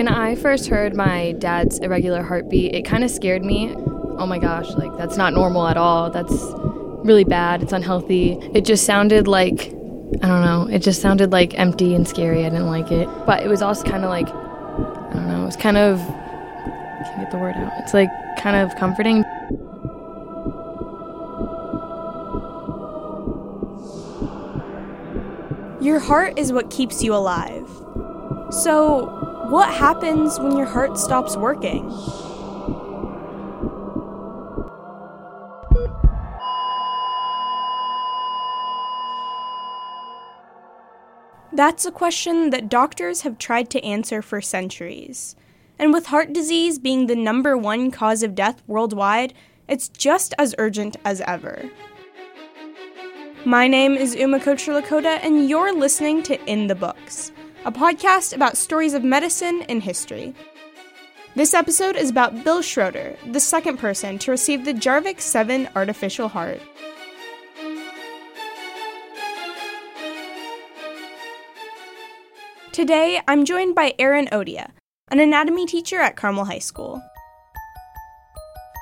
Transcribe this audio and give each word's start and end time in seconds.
When 0.00 0.08
I 0.08 0.34
first 0.34 0.68
heard 0.68 0.96
my 0.96 1.32
dad's 1.32 1.78
irregular 1.78 2.22
heartbeat, 2.22 2.74
it 2.74 2.86
kind 2.86 3.04
of 3.04 3.10
scared 3.10 3.44
me. 3.44 3.74
Oh 3.76 4.24
my 4.24 4.38
gosh, 4.38 4.66
like 4.70 4.96
that's 4.96 5.18
not 5.18 5.34
normal 5.34 5.66
at 5.66 5.76
all. 5.76 6.08
That's 6.08 6.32
really 7.04 7.24
bad. 7.24 7.62
It's 7.62 7.74
unhealthy. 7.74 8.38
It 8.54 8.64
just 8.64 8.86
sounded 8.86 9.28
like 9.28 9.74
I 10.22 10.26
don't 10.26 10.40
know. 10.40 10.66
It 10.72 10.78
just 10.78 11.02
sounded 11.02 11.32
like 11.32 11.52
empty 11.58 11.94
and 11.94 12.08
scary. 12.08 12.46
I 12.46 12.48
didn't 12.48 12.68
like 12.68 12.90
it. 12.90 13.08
But 13.26 13.42
it 13.42 13.48
was 13.48 13.60
also 13.60 13.84
kind 13.84 14.02
of 14.02 14.08
like 14.08 14.26
I 14.26 15.12
don't 15.12 15.28
know. 15.28 15.42
It 15.42 15.44
was 15.44 15.56
kind 15.56 15.76
of 15.76 16.00
I 16.00 17.02
can't 17.04 17.20
get 17.20 17.30
the 17.30 17.36
word 17.36 17.56
out. 17.56 17.72
It's 17.80 17.92
like 17.92 18.08
kind 18.38 18.56
of 18.56 18.74
comforting. 18.78 19.22
Your 25.82 25.98
heart 25.98 26.38
is 26.38 26.54
what 26.54 26.70
keeps 26.70 27.02
you 27.02 27.14
alive. 27.14 27.68
So, 28.50 29.29
what 29.50 29.74
happens 29.74 30.38
when 30.38 30.56
your 30.56 30.66
heart 30.66 30.96
stops 30.96 31.36
working? 31.36 31.88
That's 41.52 41.84
a 41.84 41.90
question 41.90 42.50
that 42.50 42.68
doctors 42.68 43.22
have 43.22 43.38
tried 43.38 43.70
to 43.70 43.84
answer 43.84 44.22
for 44.22 44.40
centuries. 44.40 45.34
And 45.80 45.92
with 45.92 46.06
heart 46.06 46.32
disease 46.32 46.78
being 46.78 47.08
the 47.08 47.16
number 47.16 47.56
one 47.56 47.90
cause 47.90 48.22
of 48.22 48.36
death 48.36 48.62
worldwide, 48.68 49.34
it's 49.66 49.88
just 49.88 50.32
as 50.38 50.54
urgent 50.58 50.96
as 51.04 51.20
ever. 51.22 51.68
My 53.44 53.66
name 53.66 53.94
is 53.94 54.14
Umiko 54.14 54.54
Lakota, 54.80 55.18
and 55.24 55.48
you're 55.48 55.74
listening 55.74 56.22
to 56.24 56.40
In 56.44 56.68
the 56.68 56.74
Books, 56.76 57.32
a 57.64 57.72
podcast 57.72 58.34
about 58.34 58.56
stories 58.56 58.94
of 58.94 59.04
medicine 59.04 59.62
and 59.68 59.82
history. 59.82 60.34
This 61.34 61.52
episode 61.52 61.94
is 61.94 62.08
about 62.08 62.42
Bill 62.42 62.62
Schroeder, 62.62 63.16
the 63.26 63.38
second 63.38 63.76
person 63.76 64.18
to 64.20 64.30
receive 64.30 64.64
the 64.64 64.72
Jarvik 64.72 65.20
7 65.20 65.68
artificial 65.76 66.28
heart. 66.28 66.60
Today, 72.72 73.20
I'm 73.28 73.44
joined 73.44 73.74
by 73.74 73.94
Erin 73.98 74.28
Odia, 74.32 74.70
an 75.08 75.20
anatomy 75.20 75.66
teacher 75.66 76.00
at 76.00 76.16
Carmel 76.16 76.46
High 76.46 76.60
School. 76.60 77.02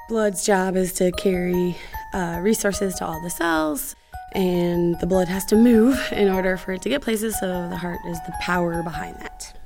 Blood's 0.08 0.46
job 0.46 0.76
is 0.76 0.92
to 0.94 1.10
carry 1.12 1.76
uh, 2.14 2.38
resources 2.40 2.94
to 2.96 3.06
all 3.06 3.20
the 3.22 3.30
cells, 3.30 3.96
and 4.32 4.98
the 5.00 5.06
blood 5.06 5.28
has 5.28 5.44
to 5.46 5.56
move 5.56 6.00
in 6.12 6.28
order 6.28 6.56
for 6.56 6.72
it 6.72 6.82
to 6.82 6.88
get 6.88 7.02
places, 7.02 7.38
so 7.38 7.68
the 7.68 7.76
heart 7.76 8.00
is 8.06 8.18
the 8.26 8.34
power 8.40 8.82
behind 8.82 9.16
that. 9.16 9.58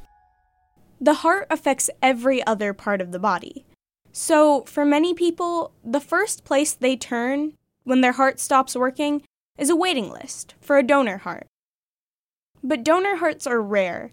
The 1.01 1.15
heart 1.15 1.47
affects 1.51 1.91
every 2.01 2.47
other 2.47 2.73
part 2.73 3.01
of 3.01 3.13
the 3.13 3.19
body. 3.19 3.65
So, 4.13 4.63
for 4.65 4.85
many 4.85 5.15
people, 5.15 5.73
the 5.85 6.01
first 6.01 6.45
place 6.45 6.75
they 6.75 6.97
turn 6.97 7.55
when 7.85 8.03
their 8.03 8.13
heart 8.13 8.39
stops 8.39 8.77
working 8.77 9.23
is 9.59 9.71
a 9.71 9.77
waiting 9.77 10.11
list 10.11 10.55
for 10.61 10.79
a 10.79 10.83
donor 10.83 11.19
heart. 11.19 11.47
But 12.63 12.85
donor 12.85 13.17
hearts 13.17 13.47
are 13.47 13.61
rare, 13.61 14.13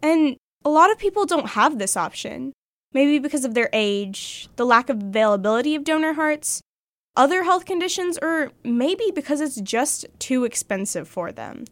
and 0.00 0.36
a 0.64 0.70
lot 0.70 0.92
of 0.92 0.98
people 0.98 1.26
don't 1.26 1.50
have 1.50 1.78
this 1.78 1.96
option. 1.96 2.52
Maybe 2.92 3.18
because 3.18 3.44
of 3.44 3.54
their 3.54 3.68
age, 3.72 4.48
the 4.56 4.64
lack 4.64 4.88
of 4.88 5.02
availability 5.02 5.74
of 5.74 5.84
donor 5.84 6.14
hearts, 6.14 6.62
other 7.18 7.42
health 7.42 7.66
conditions, 7.66 8.18
or 8.22 8.52
maybe 8.64 9.12
because 9.14 9.42
it's 9.42 9.60
just 9.60 10.06
too 10.18 10.44
expensive 10.44 11.08
for 11.08 11.32
them. 11.32 11.64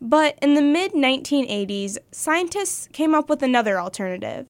But 0.00 0.36
in 0.42 0.54
the 0.54 0.62
mid 0.62 0.92
1980s, 0.92 1.96
scientists 2.10 2.88
came 2.92 3.14
up 3.14 3.30
with 3.30 3.42
another 3.42 3.80
alternative 3.80 4.46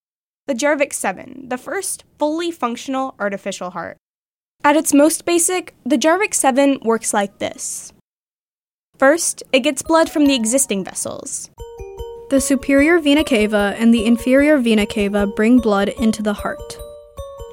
the 0.47 0.55
Jarvik 0.55 0.93
7, 0.93 1.49
the 1.49 1.57
first 1.57 2.05
fully 2.19 2.51
functional 2.51 3.15
artificial 3.19 3.71
heart. 3.71 3.97
At 4.62 4.77
its 4.77 4.93
most 4.93 5.25
basic, 5.25 5.75
the 5.87 5.97
Jarvik 5.97 6.35
7 6.35 6.81
works 6.83 7.15
like 7.15 7.39
this. 7.39 7.95
First, 8.99 9.43
it 9.53 9.61
gets 9.61 9.83
blood 9.83 10.11
from 10.11 10.27
the 10.27 10.35
existing 10.35 10.85
vessels. 10.85 11.49
The 12.29 12.41
superior 12.41 12.99
vena 12.99 13.25
cava 13.25 13.75
and 13.79 13.93
the 13.93 14.05
inferior 14.05 14.59
vena 14.59 14.87
cava 14.87 15.27
bring 15.27 15.61
blood 15.61 15.89
into 15.89 16.23
the 16.23 16.35
heart. 16.35 16.79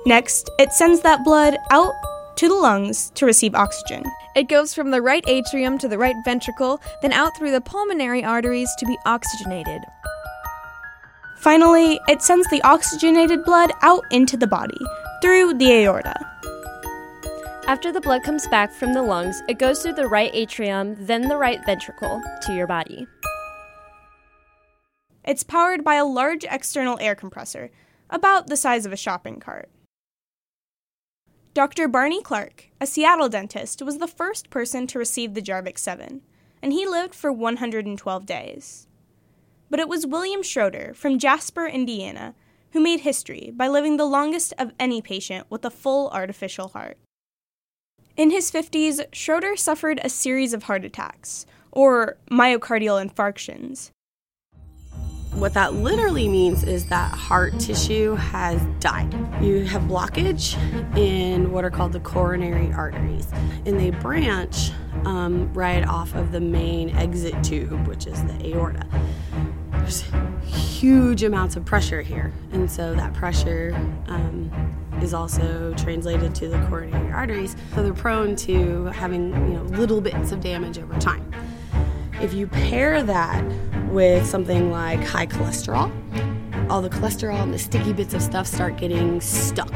Next, 0.05 0.49
it 0.59 0.73
sends 0.73 1.01
that 1.01 1.23
blood 1.23 1.57
out 1.71 1.93
to 2.35 2.47
the 2.47 2.55
lungs 2.55 3.11
to 3.11 3.25
receive 3.25 3.55
oxygen. 3.55 4.03
It 4.35 4.49
goes 4.49 4.73
from 4.73 4.91
the 4.91 5.01
right 5.01 5.23
atrium 5.27 5.77
to 5.79 5.87
the 5.87 5.97
right 5.97 6.15
ventricle, 6.23 6.81
then 7.01 7.13
out 7.13 7.35
through 7.37 7.51
the 7.51 7.61
pulmonary 7.61 8.23
arteries 8.23 8.69
to 8.79 8.85
be 8.85 8.97
oxygenated. 9.05 9.81
Finally, 11.37 11.99
it 12.07 12.21
sends 12.21 12.47
the 12.49 12.61
oxygenated 12.61 13.43
blood 13.43 13.71
out 13.81 14.03
into 14.11 14.37
the 14.37 14.47
body 14.47 14.77
through 15.21 15.55
the 15.55 15.71
aorta. 15.71 16.15
After 17.67 17.91
the 17.91 18.01
blood 18.01 18.23
comes 18.23 18.47
back 18.47 18.71
from 18.71 18.93
the 18.93 19.01
lungs, 19.01 19.41
it 19.47 19.59
goes 19.59 19.81
through 19.81 19.93
the 19.93 20.07
right 20.07 20.31
atrium, 20.33 20.95
then 20.99 21.27
the 21.27 21.37
right 21.37 21.63
ventricle 21.65 22.21
to 22.43 22.53
your 22.53 22.67
body. 22.67 23.07
It's 25.23 25.43
powered 25.43 25.83
by 25.83 25.95
a 25.95 26.05
large 26.05 26.43
external 26.43 26.97
air 26.99 27.15
compressor, 27.15 27.69
about 28.09 28.47
the 28.47 28.57
size 28.57 28.85
of 28.85 28.91
a 28.91 28.97
shopping 28.97 29.39
cart. 29.39 29.69
Dr. 31.53 31.89
Barney 31.89 32.21
Clark, 32.21 32.69
a 32.79 32.87
Seattle 32.87 33.27
dentist, 33.27 33.81
was 33.81 33.97
the 33.97 34.07
first 34.07 34.49
person 34.49 34.87
to 34.87 34.97
receive 34.97 35.33
the 35.33 35.41
Jarvik 35.41 35.77
7, 35.77 36.21
and 36.61 36.71
he 36.71 36.87
lived 36.87 37.13
for 37.13 37.29
112 37.29 38.25
days. 38.25 38.87
But 39.69 39.81
it 39.81 39.89
was 39.89 40.07
William 40.07 40.43
Schroeder 40.43 40.93
from 40.93 41.19
Jasper, 41.19 41.65
Indiana, 41.65 42.35
who 42.71 42.79
made 42.79 43.01
history 43.01 43.51
by 43.53 43.67
living 43.67 43.97
the 43.97 44.05
longest 44.05 44.53
of 44.57 44.71
any 44.79 45.01
patient 45.01 45.45
with 45.49 45.65
a 45.65 45.69
full 45.69 46.09
artificial 46.11 46.69
heart. 46.69 46.97
In 48.15 48.31
his 48.31 48.49
50s, 48.49 49.03
Schroeder 49.11 49.57
suffered 49.57 49.99
a 50.01 50.09
series 50.09 50.53
of 50.53 50.63
heart 50.63 50.85
attacks, 50.85 51.45
or 51.69 52.17
myocardial 52.29 53.05
infarctions, 53.05 53.91
what 55.33 55.53
that 55.53 55.73
literally 55.73 56.27
means 56.27 56.63
is 56.63 56.87
that 56.87 57.11
heart 57.11 57.57
tissue 57.59 58.15
has 58.15 58.61
died. 58.79 59.13
You 59.41 59.65
have 59.65 59.83
blockage 59.83 60.55
in 60.97 61.51
what 61.51 61.63
are 61.63 61.69
called 61.69 61.93
the 61.93 61.99
coronary 62.01 62.71
arteries, 62.73 63.27
and 63.65 63.79
they 63.79 63.91
branch 63.91 64.71
um, 65.05 65.51
right 65.53 65.87
off 65.87 66.13
of 66.15 66.31
the 66.31 66.41
main 66.41 66.89
exit 66.91 67.41
tube, 67.43 67.87
which 67.87 68.07
is 68.07 68.21
the 68.25 68.53
aorta. 68.53 68.85
There's 69.71 70.03
huge 70.43 71.23
amounts 71.23 71.55
of 71.55 71.63
pressure 71.65 72.01
here, 72.01 72.33
and 72.51 72.69
so 72.69 72.93
that 72.93 73.13
pressure 73.13 73.73
um, 74.07 74.51
is 75.01 75.13
also 75.13 75.73
translated 75.75 76.35
to 76.35 76.49
the 76.49 76.59
coronary 76.67 77.11
arteries, 77.11 77.55
so 77.73 77.81
they're 77.81 77.93
prone 77.93 78.35
to 78.35 78.85
having 78.87 79.31
you 79.49 79.57
know 79.57 79.63
little 79.63 80.01
bits 80.01 80.33
of 80.33 80.41
damage 80.41 80.77
over 80.77 80.99
time. 80.99 81.31
If 82.21 82.33
you 82.33 82.47
pair 82.47 83.01
that 83.01 83.43
with 83.91 84.25
something 84.25 84.71
like 84.71 85.03
high 85.03 85.27
cholesterol, 85.27 85.91
all 86.69 86.81
the 86.81 86.89
cholesterol 86.89 87.41
and 87.41 87.53
the 87.53 87.59
sticky 87.59 87.91
bits 87.91 88.13
of 88.13 88.21
stuff 88.21 88.47
start 88.47 88.77
getting 88.77 89.19
stuck 89.19 89.73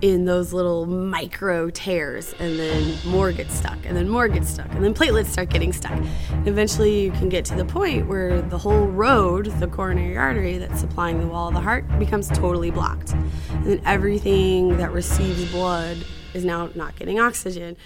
in 0.00 0.24
those 0.24 0.52
little 0.52 0.86
micro 0.86 1.68
tears, 1.68 2.34
and 2.38 2.58
then 2.58 2.96
more 3.04 3.32
gets 3.32 3.54
stuck, 3.54 3.76
and 3.84 3.96
then 3.96 4.08
more 4.08 4.28
gets 4.28 4.48
stuck, 4.48 4.70
and 4.72 4.82
then 4.82 4.94
platelets 4.94 5.26
start 5.26 5.50
getting 5.50 5.72
stuck. 5.72 5.92
And 5.92 6.48
eventually, 6.48 7.02
you 7.02 7.10
can 7.10 7.28
get 7.28 7.44
to 7.46 7.54
the 7.54 7.64
point 7.64 8.08
where 8.08 8.40
the 8.40 8.56
whole 8.56 8.86
road, 8.86 9.46
the 9.58 9.66
coronary 9.66 10.16
artery 10.16 10.56
that's 10.56 10.80
supplying 10.80 11.20
the 11.20 11.26
wall 11.26 11.48
of 11.48 11.54
the 11.54 11.60
heart, 11.60 11.86
becomes 11.98 12.28
totally 12.28 12.70
blocked. 12.70 13.12
And 13.12 13.66
then 13.66 13.82
everything 13.84 14.78
that 14.78 14.92
receives 14.92 15.50
blood 15.50 15.98
is 16.32 16.44
now 16.44 16.70
not 16.74 16.96
getting 16.96 17.20
oxygen. 17.20 17.76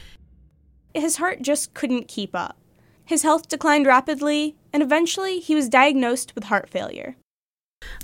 His 0.94 1.16
heart 1.16 1.42
just 1.42 1.74
couldn't 1.74 2.06
keep 2.06 2.36
up. 2.36 2.58
His 3.04 3.22
health 3.22 3.48
declined 3.48 3.86
rapidly, 3.86 4.56
and 4.72 4.82
eventually 4.82 5.40
he 5.40 5.54
was 5.54 5.68
diagnosed 5.68 6.34
with 6.34 6.44
heart 6.44 6.70
failure. 6.70 7.16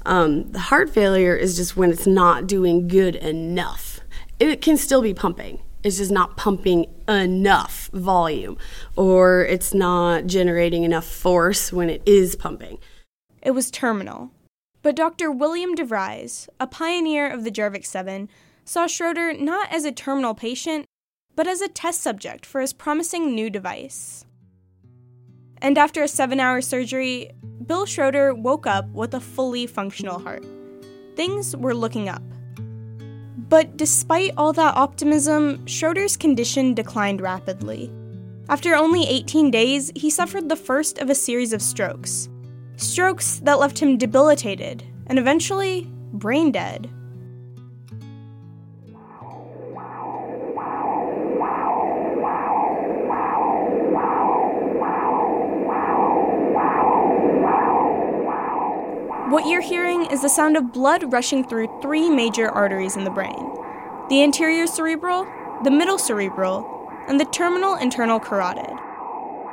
Um, 0.04 0.50
the 0.52 0.58
heart 0.58 0.90
failure 0.90 1.36
is 1.36 1.56
just 1.56 1.76
when 1.76 1.90
it's 1.90 2.06
not 2.06 2.46
doing 2.46 2.88
good 2.88 3.16
enough. 3.16 4.00
It 4.38 4.60
can 4.60 4.76
still 4.76 5.02
be 5.02 5.14
pumping. 5.14 5.62
It's 5.84 5.98
just 5.98 6.10
not 6.10 6.36
pumping 6.36 6.86
enough 7.06 7.88
volume, 7.92 8.58
or 8.96 9.44
it's 9.44 9.72
not 9.72 10.26
generating 10.26 10.82
enough 10.82 11.06
force 11.06 11.72
when 11.72 11.88
it 11.88 12.02
is 12.04 12.34
pumping. 12.34 12.78
It 13.42 13.52
was 13.52 13.70
terminal. 13.70 14.32
But 14.82 14.96
Dr. 14.96 15.30
William 15.30 15.74
DeVries, 15.74 16.48
a 16.58 16.66
pioneer 16.66 17.28
of 17.28 17.44
the 17.44 17.50
Jarvik 17.50 17.86
7, 17.86 18.28
saw 18.64 18.86
Schroeder 18.86 19.32
not 19.32 19.72
as 19.72 19.84
a 19.84 19.92
terminal 19.92 20.34
patient, 20.34 20.84
but 21.36 21.46
as 21.46 21.60
a 21.60 21.68
test 21.68 22.00
subject 22.00 22.44
for 22.44 22.60
his 22.60 22.72
promising 22.72 23.34
new 23.34 23.48
device. 23.48 24.24
And 25.60 25.76
after 25.78 26.02
a 26.02 26.08
seven 26.08 26.40
hour 26.40 26.60
surgery, 26.60 27.30
Bill 27.66 27.86
Schroeder 27.86 28.34
woke 28.34 28.66
up 28.66 28.88
with 28.90 29.14
a 29.14 29.20
fully 29.20 29.66
functional 29.66 30.18
heart. 30.18 30.44
Things 31.16 31.56
were 31.56 31.74
looking 31.74 32.08
up. 32.08 32.22
But 33.48 33.76
despite 33.76 34.34
all 34.36 34.52
that 34.52 34.76
optimism, 34.76 35.66
Schroeder's 35.66 36.16
condition 36.16 36.74
declined 36.74 37.20
rapidly. 37.20 37.90
After 38.48 38.74
only 38.74 39.06
18 39.06 39.50
days, 39.50 39.92
he 39.94 40.10
suffered 40.10 40.48
the 40.48 40.56
first 40.56 40.98
of 40.98 41.10
a 41.10 41.14
series 41.14 41.52
of 41.52 41.62
strokes. 41.62 42.28
Strokes 42.76 43.40
that 43.40 43.58
left 43.58 43.78
him 43.78 43.98
debilitated 43.98 44.84
and 45.08 45.18
eventually 45.18 45.86
brain 46.12 46.52
dead. 46.52 46.90
What 59.28 59.46
you're 59.46 59.60
hearing 59.60 60.06
is 60.06 60.22
the 60.22 60.30
sound 60.30 60.56
of 60.56 60.72
blood 60.72 61.12
rushing 61.12 61.44
through 61.44 61.80
three 61.82 62.08
major 62.08 62.48
arteries 62.48 62.96
in 62.96 63.04
the 63.04 63.10
brain 63.10 63.54
the 64.08 64.22
anterior 64.22 64.66
cerebral, 64.66 65.26
the 65.64 65.70
middle 65.70 65.98
cerebral, 65.98 66.90
and 67.08 67.20
the 67.20 67.26
terminal 67.26 67.74
internal 67.74 68.18
carotid. 68.18 68.74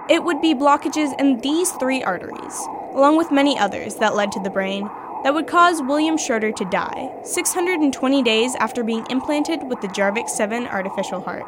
It 0.10 0.24
would 0.24 0.40
be 0.40 0.54
blockages 0.54 1.20
in 1.20 1.42
these 1.42 1.72
three 1.72 2.02
arteries, 2.02 2.58
along 2.94 3.18
with 3.18 3.34
many 3.34 3.60
others 3.60 3.96
that 3.96 4.16
led 4.16 4.32
to 4.32 4.40
the 4.40 4.50
brain, 4.50 4.90
that 5.26 5.34
would 5.34 5.46
cause 5.46 5.82
William 5.82 6.18
Schroeder 6.18 6.54
to 6.54 6.64
die 6.64 7.14
620 7.26 8.24
days 8.24 8.56
after 8.62 8.82
being 8.82 9.06
implanted 9.10 9.64
with 9.64 9.82
the 9.82 9.90
Jarvik 9.90 10.30
7 10.30 10.68
artificial 10.68 11.20
heart. 11.20 11.44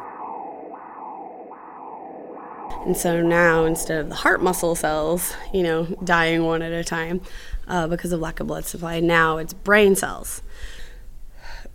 And 2.84 2.94
so 2.94 3.22
now, 3.22 3.64
instead 3.64 4.00
of 4.00 4.08
the 4.10 4.16
heart 4.16 4.42
muscle 4.42 4.74
cells, 4.74 5.32
you 5.54 5.62
know, 5.62 5.86
dying 6.04 6.44
one 6.44 6.60
at 6.60 6.72
a 6.72 6.84
time 6.84 7.22
uh, 7.68 7.86
because 7.86 8.12
of 8.12 8.20
lack 8.20 8.40
of 8.40 8.46
blood 8.46 8.64
supply, 8.64 9.00
now 9.00 9.38
it's 9.38 9.52
brain 9.52 9.94
cells. 9.94 10.42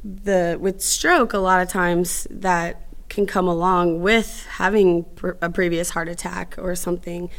The 0.03 0.57
with 0.59 0.81
stroke, 0.81 1.33
a 1.33 1.37
lot 1.37 1.61
of 1.61 1.69
times 1.69 2.27
that 2.29 2.81
can 3.07 3.25
come 3.25 3.47
along 3.47 4.01
with 4.01 4.45
having 4.49 5.05
a 5.41 5.49
previous 5.49 5.91
heart 5.91 6.09
attack 6.09 6.55
or 6.57 6.75
something, 6.75 7.29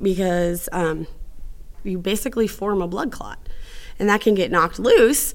because 0.00 0.68
um, 0.72 1.06
you 1.84 1.98
basically 1.98 2.46
form 2.46 2.80
a 2.80 2.88
blood 2.88 3.12
clot, 3.12 3.38
and 3.98 4.08
that 4.08 4.22
can 4.22 4.34
get 4.34 4.50
knocked 4.50 4.78
loose, 4.78 5.34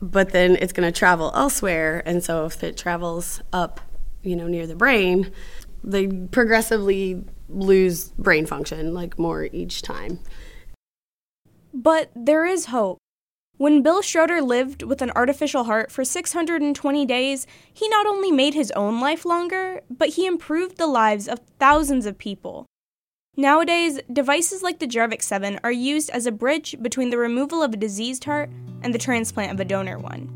but 0.00 0.30
then 0.30 0.56
it's 0.56 0.72
going 0.72 0.90
to 0.90 0.98
travel 0.98 1.30
elsewhere, 1.34 2.02
and 2.04 2.24
so 2.24 2.46
if 2.46 2.64
it 2.64 2.76
travels 2.76 3.40
up, 3.52 3.80
you 4.22 4.34
know, 4.34 4.48
near 4.48 4.66
the 4.66 4.74
brain 4.74 5.32
they 5.84 6.06
progressively 6.06 7.22
lose 7.48 8.08
brain 8.10 8.46
function 8.46 8.94
like 8.94 9.18
more 9.18 9.48
each 9.52 9.82
time. 9.82 10.18
But 11.80 12.10
there 12.16 12.44
is 12.44 12.66
hope. 12.66 12.98
When 13.56 13.82
Bill 13.82 14.02
Schroeder 14.02 14.42
lived 14.42 14.82
with 14.82 15.00
an 15.00 15.12
artificial 15.14 15.62
heart 15.62 15.92
for 15.92 16.04
620 16.04 17.06
days, 17.06 17.46
he 17.72 17.88
not 17.88 18.04
only 18.04 18.32
made 18.32 18.54
his 18.54 18.72
own 18.72 19.00
life 19.00 19.24
longer, 19.24 19.82
but 19.88 20.10
he 20.10 20.26
improved 20.26 20.76
the 20.76 20.88
lives 20.88 21.28
of 21.28 21.38
thousands 21.60 22.04
of 22.04 22.18
people. 22.18 22.66
Nowadays, 23.36 24.00
devices 24.12 24.60
like 24.60 24.80
the 24.80 24.88
Jarvik 24.88 25.22
7 25.22 25.60
are 25.62 25.70
used 25.70 26.10
as 26.10 26.26
a 26.26 26.32
bridge 26.32 26.74
between 26.82 27.10
the 27.10 27.18
removal 27.18 27.62
of 27.62 27.74
a 27.74 27.76
diseased 27.76 28.24
heart 28.24 28.50
and 28.82 28.92
the 28.92 28.98
transplant 28.98 29.52
of 29.52 29.60
a 29.60 29.64
donor 29.64 30.00
one. 30.00 30.34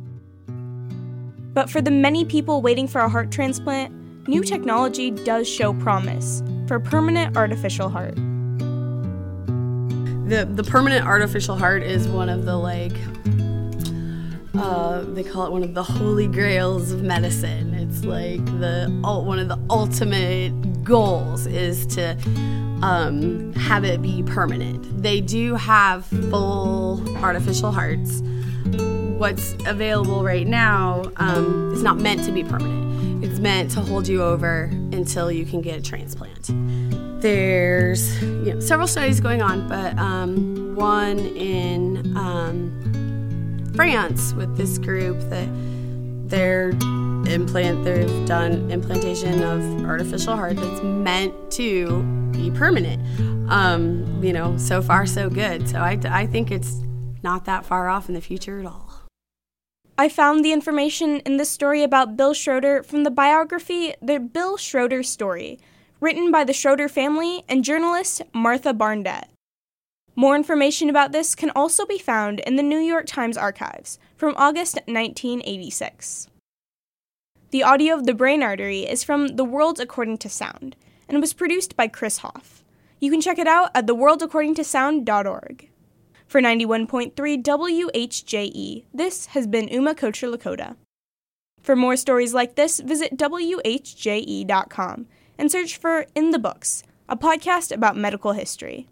But 1.55 1.69
for 1.69 1.81
the 1.81 1.91
many 1.91 2.25
people 2.25 2.63
waiting 2.63 2.87
for 2.87 3.01
a 3.01 3.09
heart 3.09 3.33
transplant, 3.33 4.29
new 4.29 4.45
technology 4.45 5.11
does 5.11 5.49
show 5.49 5.75
promise 5.75 6.41
for 6.69 6.79
permanent 6.79 7.37
artificial 7.37 7.89
heart. 7.89 8.17
The 10.33 10.47
the 10.47 10.65
permanent 10.65 11.07
artificial 11.07 11.57
heart 11.57 11.83
is 11.83 12.09
one 12.09 12.31
of 12.31 12.47
the 12.47 12.57
like 12.57 12.97
uh, 14.55 15.03
they 15.09 15.23
call 15.23 15.45
it 15.45 15.53
one 15.53 15.63
of 15.63 15.75
the 15.75 15.83
holy 15.83 16.27
grails 16.27 16.91
of 16.91 17.03
medicine. 17.03 17.75
It's 17.75 18.03
like 18.03 18.43
the 18.59 18.89
one 19.03 19.39
of 19.39 19.49
the 19.49 19.59
ultimate 19.69 20.83
goals 20.83 21.45
is 21.45 21.87
to 21.89 22.17
um, 22.81 23.53
have 23.53 23.85
it 23.85 24.01
be 24.01 24.23
permanent. 24.23 25.03
They 25.03 25.21
do 25.21 25.55
have 25.57 26.07
full 26.07 27.07
artificial 27.19 27.71
hearts. 27.71 28.23
What's 29.19 29.53
available 29.67 30.25
right 30.25 30.47
now 30.47 31.13
um, 31.17 31.75
is 31.75 31.83
not 31.83 31.99
meant 31.99 32.25
to 32.25 32.33
be 32.33 32.43
permanent 32.43 32.83
it's 33.23 33.39
meant 33.39 33.71
to 33.71 33.81
hold 33.81 34.09
you 34.09 34.23
over 34.23 34.65
until 34.93 35.31
you 35.31 35.47
can 35.47 35.61
get 35.61 35.79
a 35.79 35.83
transplant. 35.83 36.51
There's 37.23 38.21
you 38.21 38.55
know, 38.55 38.61
several 38.61 38.89
studies 38.89 39.21
going 39.21 39.43
on, 39.43 39.69
but 39.69 39.97
um, 39.97 40.75
one 40.75 41.21
in 41.21 42.17
um, 42.17 43.73
France 43.77 44.33
with 44.33 44.57
this 44.57 44.77
group 44.79 45.21
that 45.31 45.49
they're 46.29 46.71
implant 47.29 47.85
they've 47.85 48.27
done 48.27 48.71
implantation 48.73 49.43
of 49.43 49.85
artificial 49.85 50.35
heart 50.35 50.57
that's 50.57 50.83
meant 50.83 51.33
to 51.53 52.03
be 52.33 52.51
permanent. 52.51 53.01
Um, 53.51 54.21
you 54.23 54.33
know, 54.33 54.57
so 54.57 54.83
far 54.83 55.07
so 55.07 55.31
good. 55.31 55.69
So 55.69 55.79
I, 55.79 56.01
I 56.05 56.27
think 56.27 56.51
it's 56.51 56.81
not 57.23 57.45
that 57.45 57.65
far 57.65 57.89
off 57.89 58.09
in 58.09 58.15
the 58.15 58.21
future 58.21 58.59
at 58.59 58.67
all. 58.67 58.91
I 59.97 60.09
found 60.09 60.45
the 60.45 60.53
information 60.53 61.21
in 61.21 61.37
this 61.37 61.51
story 61.51 61.83
about 61.83 62.17
Bill 62.17 62.35
Schroeder 62.35 62.83
from 62.83 63.05
the 63.05 63.11
biography 63.11 63.95
The 64.03 64.19
Bill 64.19 64.57
Schroeder 64.57 65.03
Story, 65.03 65.61
written 66.03 66.33
by 66.33 66.43
the 66.43 66.53
Schroeder 66.53 66.89
family 66.89 67.45
and 67.49 67.63
journalist 67.63 68.23
Martha 68.35 68.75
Barnette. 68.75 69.31
More 70.17 70.35
information 70.35 70.91
about 70.91 71.13
this 71.13 71.37
can 71.37 71.51
also 71.51 71.87
be 71.87 71.97
found 71.97 72.41
in 72.41 72.57
the 72.57 72.63
New 72.65 72.81
York 72.81 73.07
Times 73.07 73.37
archives 73.37 74.01
from 74.17 74.35
August 74.37 74.75
1986. 74.87 76.27
The 77.53 77.63
audio 77.63 77.95
of 77.95 78.05
the 78.05 78.15
brain 78.15 78.43
artery 78.43 78.81
is 78.81 79.05
from 79.05 79.37
The 79.37 79.45
World 79.45 79.79
According 79.79 80.19
to 80.19 80.29
Sound 80.29 80.75
and 81.09 81.21
was 81.21 81.33
produced 81.33 81.77
by 81.77 81.87
Chris 81.87 82.19
Hoff. 82.19 82.65
You 82.99 83.09
can 83.13 83.21
check 83.21 83.39
it 83.39 83.47
out 83.47 83.71
at 83.73 83.87
theworldaccordingtosound.org. 83.87 85.69
For 86.27 86.41
91.3 86.41 87.15
WHJE, 87.15 88.85
this 88.93 89.27
has 89.27 89.47
been 89.47 89.69
Uma 89.69 89.95
Kocher 89.95 90.35
Lakota. 90.35 90.75
For 91.61 91.77
more 91.77 91.97
stories 91.97 92.35
like 92.35 92.57
this, 92.57 92.81
visit 92.81 93.17
WHJE.com 93.17 95.07
and 95.39 95.51
search 95.51 95.77
for 95.77 96.07
In 96.15 96.31
the 96.31 96.39
Books, 96.39 96.83
a 97.09 97.17
podcast 97.17 97.73
about 97.73 97.97
medical 97.97 98.33
history. 98.33 98.89